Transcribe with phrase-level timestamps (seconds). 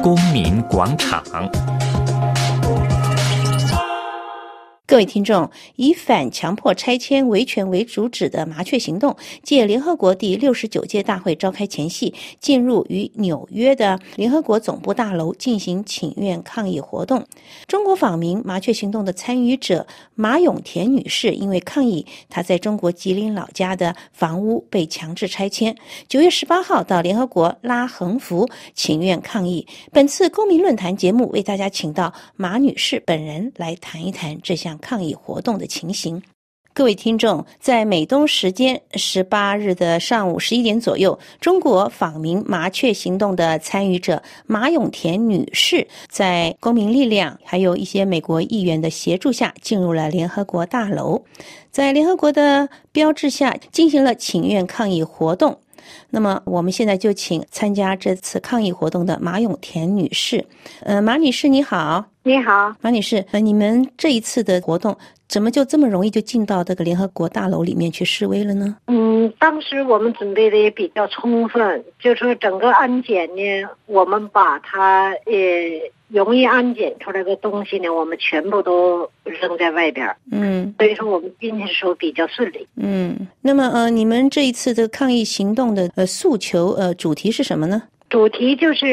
[0.00, 1.22] 公民广场。
[4.88, 17.22] 各位听众，以反强迫拆迁维权为主旨的麻雀行动，借联合国第六十九届大会召开前夕，进入与纽约的联合国总部大楼进行请愿抗议活动。
[17.66, 25.76] 中国访民麻雀行动的参与者马永田女士，因为抗议她在中国吉林老家的房屋被强制拆迁，
[26.08, 29.66] 九月十八号到联合国拉横幅请愿抗议。
[29.92, 34.77] 本次公民论坛节目为大家请到马女士本人来谈一谈这项。
[34.80, 36.22] 抗议活动的情形，
[36.72, 51.24] 各位听众，在美东时间十八日的上午十一点左右，中国访民麻雀行动的参与者马永田女士，在公民力量还有一些美国议员的协助下，进入了联合国大楼，
[51.70, 55.58] 在联合国的标志下进行了请愿抗议活动。
[56.10, 60.44] 那么，我们现在就请参加这次抗议活动的马永田女士。
[60.82, 63.24] 呃，马女士你好，你好，马女士。
[63.32, 64.96] 呃，你们这一次的活动
[65.28, 68.76] 怎么就这么容易就进到这个联合国大楼里面去示威了呢？
[68.86, 75.32] 嗯，当时我们准备的也比较充分，就说整个安检呢，我们把它呃。
[76.08, 82.66] 容易安检出来的东西呢，我们全部都扔在外边嗯，所以说我们进去的时候比较顺利。
[82.76, 87.82] 嗯，那么呃，你们这一次的抗议行动的呃诉求呃主题是什么呢？
[88.08, 88.86] 主题就是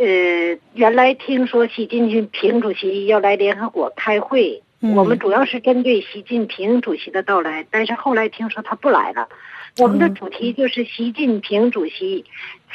[0.00, 4.62] 呃，原来听说习近平主席要来联合国开会，
[4.94, 9.28] 我们主要是针对习近平主席的到来，但是后来听说他不来了。
[9.78, 12.24] 我们的主题就是习近平主席，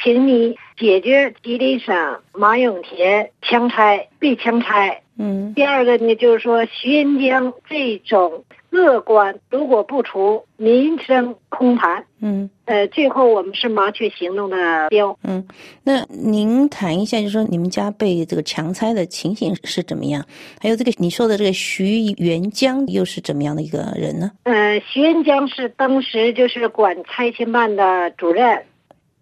[0.02, 5.02] 请你解决吉林省马永田强拆被强拆。
[5.18, 5.54] 嗯。
[5.54, 12.04] 第二个呢，就是说徐延江这种恶官如果不除，民生空谈。
[12.20, 12.48] 嗯。
[12.64, 15.18] 呃，最后我们是麻雀行动的标。
[15.24, 15.44] 嗯。
[15.82, 20.24] 那您谈一下，就是说你们家被这个强拆的情形是怎么样？
[20.60, 24.30] 还有这个你说的这个徐元江又是怎么样的一个人呢？
[24.44, 28.62] 呃，徐元江是当时就是管拆迁办的主任。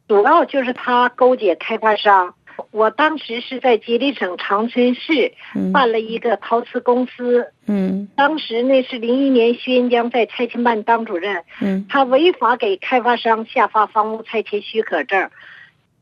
[0.08, 2.34] 主要就是他勾结开发商。
[2.70, 5.32] 我当时是在吉林省长春市
[5.72, 7.52] 办了一个陶瓷公司。
[7.66, 8.08] 嗯。
[8.16, 11.44] 当时那是零一年，徐延江在拆迁办当主任。
[11.60, 11.86] 嗯。
[11.88, 15.30] 他违法给开发商下发房屋拆迁许可证，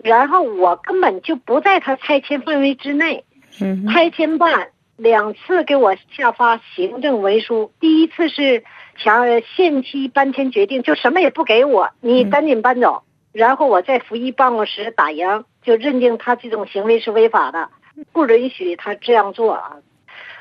[0.03, 3.25] 然后我根本就不在他拆迁范围之内。
[3.61, 3.87] 嗯。
[3.89, 8.65] 拆迁办两次给我下发行政文书，第一次是
[8.97, 13.03] 强限期搬迁决定，就什么也不给我，你赶紧搬走。
[13.33, 17.69] 然后我在服役办公室打赢，就认定他这种行为是违法的，
[18.13, 19.77] 不允许他这样做啊。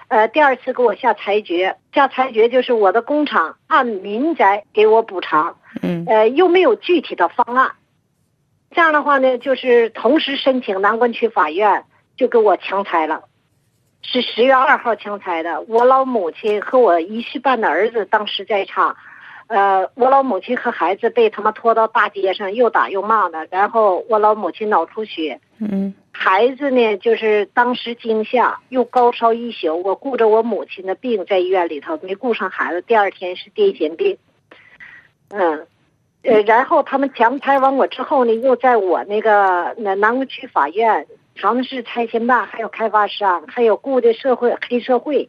[0.07, 7.71] 呃，第二次给我下裁决，下裁决就是我的工厂按民宅给我补偿，嗯，呃，又没有具体的方案。
[8.69, 11.85] 这样的话呢，就是同时申请南关区法院
[12.15, 13.23] 就给我强拆了，
[14.03, 15.61] 是十月二号强拆的。
[15.61, 18.95] 我老母亲和我一岁半的儿子当时在场。
[19.47, 23.47] 呃，我老母亲和孩子被他们拖到大街上，又打又骂的。
[23.51, 29.83] 然后我老母亲脑出血，嗯，孩子呢，就是当时惊吓，又高烧一宿。
[29.83, 32.81] 我顾着我母亲的病在医院里头，没顾上孩子。
[32.81, 34.17] 第二天是癫痫病，
[35.29, 35.67] 嗯，
[36.23, 41.05] 呃，然后他们强拆完我之后呢，又在我那个南南关区法院。
[41.35, 45.27] 长春市拆迁办还有开发商，还有雇的社会黑社会，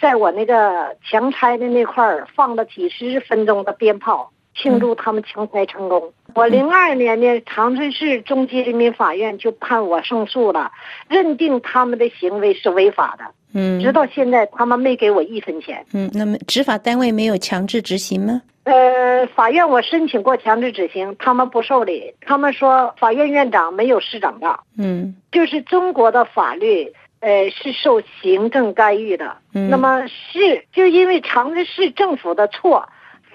[0.00, 6.12] 在我那个强拆的那块儿放了几十分钟的鞭炮，庆祝他们强拆成功。
[6.34, 10.70] 我零二年呢，长春市中级人民法院就判我胜诉了，
[11.08, 13.24] 认定他们的行为是违法的。
[13.52, 15.84] 嗯，直到现在他们没给我一分钱。
[15.92, 18.42] 嗯，那么执法单位没有强制执行吗？
[18.64, 22.12] 呃，法院我申请过强制执行，他们不受理。
[22.22, 24.58] 他们说法院院长没有市长大。
[24.78, 26.90] 嗯，就是中国的法律，
[27.20, 29.36] 呃，是受行政干预的。
[29.52, 32.88] 嗯，那么是就因为长春市政府的错，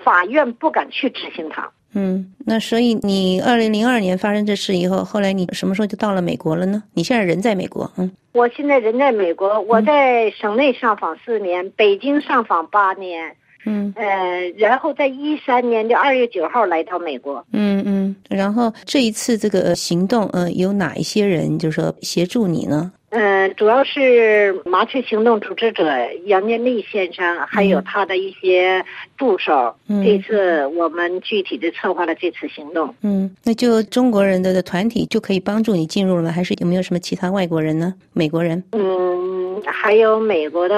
[0.04, 1.70] 法院不敢去执行它。
[1.94, 6.84] 嗯，那所以你二零零二年发生这事以后，后来你什么时候就到了美国了呢？
[6.94, 8.12] 你现在人在美国，嗯。
[8.32, 13.36] 我现在人在美国，我在省内上访四年，北京上访八年。
[13.66, 17.44] 嗯，呃，然后在一三年的二月九号来到美国。
[17.52, 22.92] 嗯嗯，然后这一次这个行动，呃，有哪一些人就是说协助你呢？
[23.10, 25.84] 嗯，主要是麻雀行动组织者
[26.26, 28.86] 杨建立先生，还有他的一些
[29.18, 29.76] 助手。
[29.88, 32.94] 嗯，这次我们具体的策划了这次行动。
[33.02, 36.32] 嗯，那就中国人的的团体就可以帮助你进入了吗？
[36.32, 37.94] 还是有没有什么其他外国人呢？
[38.14, 38.64] 美国人？
[38.74, 40.76] 嗯，还有美国的，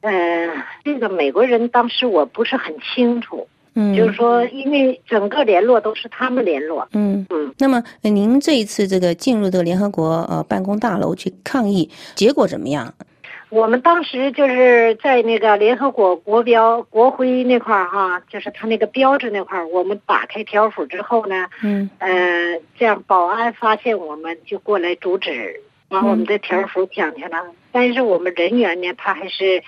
[0.00, 0.48] 呃，
[0.84, 3.46] 这个美国人当时我不是很清楚。
[3.74, 6.86] 嗯，就是说，因为整个联络都是他们联络。
[6.92, 7.52] 嗯嗯。
[7.58, 12.94] 那么呃您这一次这个进入这个联合国呃办公大楼去抗议，结果怎么样？
[13.50, 27.38] 我们当时就是在那个联合国国标国徽那块儿哈，就是他那个标志那块儿，我们打开条幅之后呢，嗯呃，这样保安发现我们就过来阻止，把我们的条幅抢去了。
[27.70, 29.62] 但是我们人员呢，他还是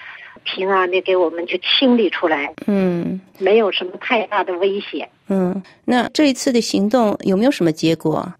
[0.46, 5.06] 平安的给我们去清理出来，嗯没有什么太大的危险。
[5.28, 8.32] 嗯，那这一次的行动有没有什么结果？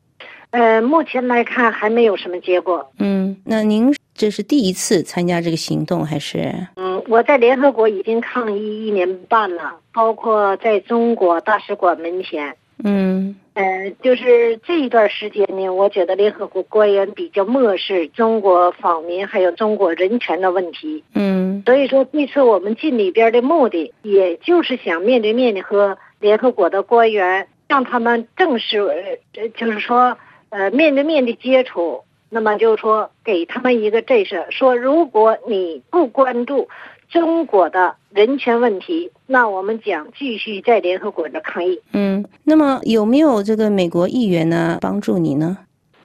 [0.51, 2.89] 呃，目前来看还没有什么结果。
[2.99, 6.55] 嗯，那您这是第一次参加这个行动还是？
[6.77, 12.57] 嗯，我在联合国已经抗议一年半了，包括在中国大使馆门前。
[12.85, 30.19] 嗯呃，就是这一段时间呢，我觉得联合国官员比较漠视中国访民还有中国人权的问题，嗯所以说这次我们进里边的目的，也就是想面对面的和联合国的官员，让他们正式，呃，就是说，
[30.51, 32.03] 呃，面对面的接触。
[32.29, 36.69] 那么就是说，给他们一个震慑，说如果你不关注
[37.09, 41.81] 中国的人权问题，那我们将继续在联合国的抗议。
[41.93, 45.59] 嗯，那么有没有这个美国议员呢帮助你呢？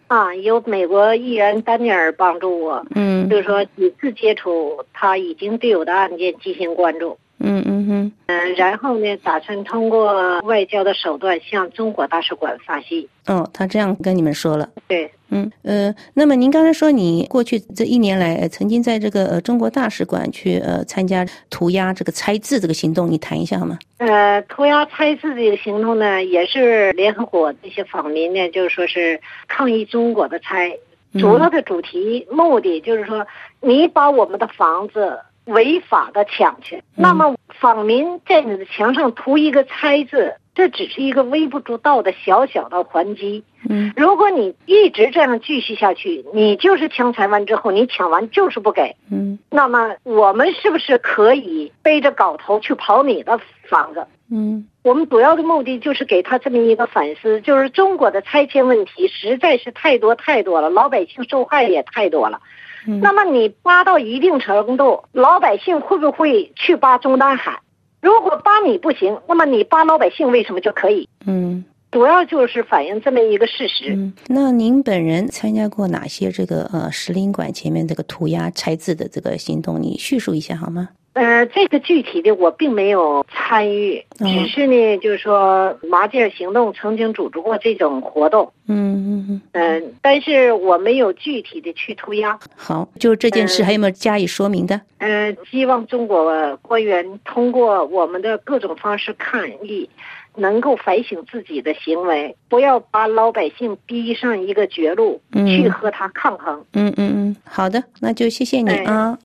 [0.07, 7.18] 啊，有美国议员丹尼尔帮助我，嗯就是说几次接触，他已经对我的案件进行关注。
[7.44, 13.07] 嗯嗯哼嗯、然后呢，打算通过外交的手段向中国大使馆发信。
[13.25, 14.69] 哦，他这样跟你们说了。
[14.88, 23.80] 对，嗯呃，那么您刚才说你过去这一年来呃曾经在这个呃中国大使馆去呃参加涂鸦这个拆字这个行动，你谈一下好吗？
[23.98, 30.78] 呃，涂鸦拆字这个行动呢，也是联合国这些访民呢，就是说是抗议中国的拆，
[31.13, 33.25] 主要的主题目的就是说，
[33.62, 43.44] 你把我们的房子违法的抢去，那么访民在你的墙上涂一个拆字，这只是一个微不足道的小小的还击。
[43.69, 53.39] 嗯如果你一直这样继续下去，你就是强拆完之后，你抢完就是不给，嗯那么我们是不是可以背着镐头去刨你的
[53.69, 54.06] 房子？
[54.31, 62.42] 嗯我们主要的目的就是给他这么一个反思，就是中国的拆迁问题实在是太多太多了，老百姓受害也太多了。
[62.88, 67.59] 嗯那么你扒到一定程度，老百姓会不会去扒中南海？
[68.01, 71.07] 如果扒你不行，那么你扒老百姓为什么就可以？
[71.25, 73.94] 嗯主要就是反映这么一个事实。
[73.94, 74.13] 嗯。
[74.27, 79.81] 那您本人参加过哪些这个呃石林馆前面这个涂鸦拆字的这个行动？
[79.81, 80.88] 你叙述一下好吗？
[81.13, 89.42] 呃，这个具体的我并没有参与，嗯只是呢，就是说麻雀行动曾经组织过这种活动，嗯嗯嗯。
[89.52, 92.40] 嗯、但是我没有具体的去涂鸦。
[92.56, 94.80] 好，就这件事嗯还有没有加以说明的？
[95.00, 99.90] 呃，希望中国官员通过我们的各种方式抗议，
[100.38, 106.63] 能够反省自己的行为，不要把老百姓逼上一个绝路，嗯去和他抗衡。
[106.72, 109.19] 嗯嗯嗯，好的，那就谢谢你哎啊。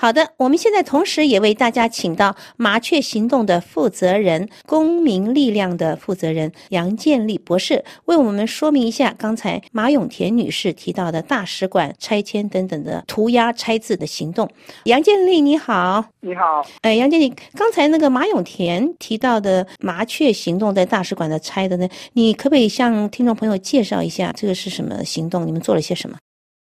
[0.00, 14.48] 好的，我们现在同时也为大家请到麻雀行动的负责人、公民力量的负责人杨建立博士，为我们说明一下刚才马永田女士提到的大使馆拆迁等等的涂鸦拆字的行动。
[14.84, 16.02] 杨建立，你好。
[16.20, 25.46] 你好，哎，杨建立，刚才那个马永田提到的麻雀行动在大使馆的拆的呢，你可不可以向听众朋友介绍一下这个是什么行动？
[25.46, 26.16] 你们做了些什么？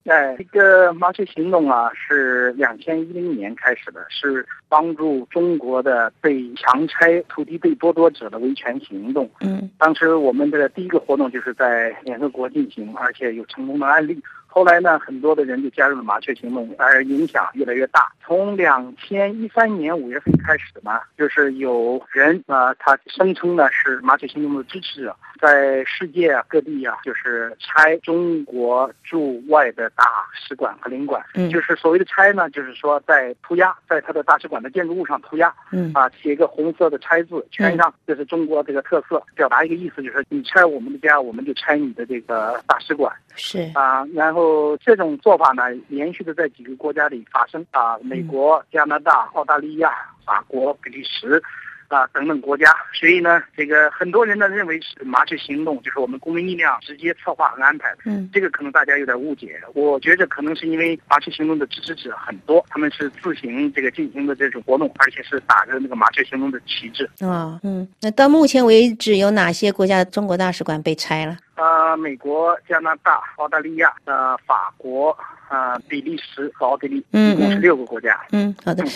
[0.06, 9.30] 哎，这个麻雀行动啊，是两千一零年开始的，是帮助中国的被强拆土地被剥夺者的维权行动。
[9.40, 14.20] 嗯当时我们的第一个活动就是在联合国进行，而且有成功的案例。
[14.52, 18.10] 后来呢，很多的人就加入了麻雀行动，而影响越来越大。
[18.24, 31.24] 从两千一三年五月份开始呢，就是有人啊、呃他声称呢是麻雀行动的支持者，在世界啊各地啊，就是拆中国驻外的大使馆和领馆。
[31.34, 44.04] 嗯就是所谓的拆呢，就是说在涂鸦，在他的大使馆的建筑物上涂鸦，嗯啊，写一个红色的拆字，圈上，这是中国这个特色，表达一个意思，就是你拆我们的家，我们就拆你的这个大使馆是啊。
[44.14, 44.39] 然后
[44.84, 49.90] 这种做法呢，连续的在几个国家里发生啊，美国、加拿大、澳大利亚、
[50.24, 51.42] 法国、比利时。
[51.90, 57.96] 啊，等等国家，所以呢，这个很多人呢认为是麻雀行动，就是我们公民力量直接策划和安排的。
[58.04, 67.10] 嗯这个可能大家有点误解，我觉着可能是因为麻雀行动的支持者很多，他们是自行这个进行的这种活动，而且是打着那个麻雀行动的旗帜。
[67.26, 71.36] 啊嗯，那到目前为止有哪些国家的中国大使馆被拆了？
[71.56, 75.16] 呃，美国、加拿大、澳大利亚、呃，法国、
[75.50, 78.18] 呃，比利时和奥地利，嗯一共是六个国家。
[78.30, 78.82] 嗯，好的。
[78.84, 78.90] 嗯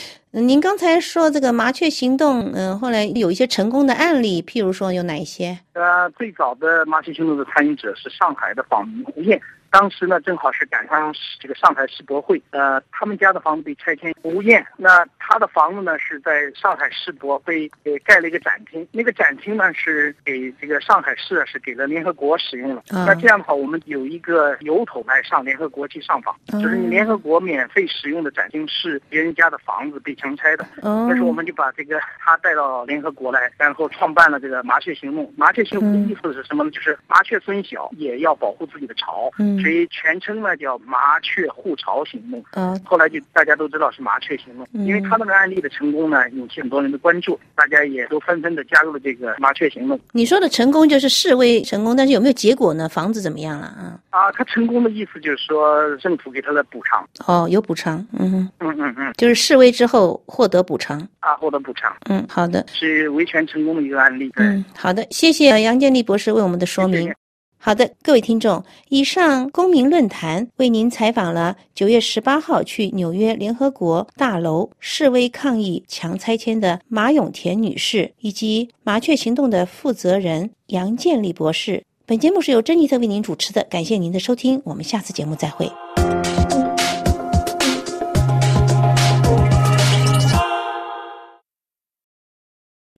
[0.49, 5.57] 您刚才说这个麻雀行动，嗯、后来有一些成功的案例，譬如说有哪一些？
[5.75, 14.13] 呃，最早的麻雀行动的参与者是上海的访民胡燕，当时呢正好是赶上这个上海世博会，呃，他们家的房子被拆迁。
[14.23, 22.83] 胡燕，那他的房子呢是在上海世博被给盖了一个展厅，那个展厅呢是给这个上海市啊是给了联合国使用了。
[22.89, 30.65] 啊那这样的话，我们有一个由头来上联合国去上访，嗯就是你联合国免费使用的展厅是别人家的房子被强拆的。
[30.83, 35.33] 哦但是我们就把这个他带到联合国来，然后创办了这个麻雀行动。
[35.37, 36.71] 麻雀行动的意思是什么呢？
[36.71, 42.45] 就是麻雀虽小，也要保护自己的巢，嗯所以全称呢叫麻雀护巢行动。
[42.53, 49.99] 嗯后来就大家都知道是麻雀行动，嗯因为他那个案例的成功呢，引起很多人的关注，大家也都纷纷的加入了这个麻雀行动。
[50.13, 52.89] 你说的成功就是示威成功，但是有没有结果呢？
[52.89, 53.99] 房子怎么样了啊？
[54.11, 61.01] 啊，他成功的意思就是说政府给他的补偿，哦，有补偿，嗯哼，嗯嗯嗯，就是示威之后获得补偿。
[61.21, 64.29] 啊，获得补偿嗯，好的，是维权成功的一个案例。
[64.37, 67.17] 对，嗯，好的，谢谢杨建立博士为我们的说明谢谢。
[67.57, 81.83] 好的，各位听众，以上公民论坛为您采访了九月十八号去纽约联合国大楼示威抗议强拆迁的马永田女士，以及麻雀行动的负责人杨建立博士。
[82.05, 85.67] 本节目是由珍妮特为您主持的，感谢您的收听，我们下次节目再会。